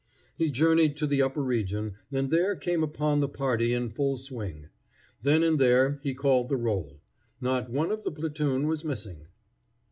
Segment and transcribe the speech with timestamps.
[0.35, 4.69] He journeyed to the upper region, and there came upon the party in full swing.
[5.21, 6.99] Then and there he called the roll.
[7.39, 9.27] Not one of the platoon was missing.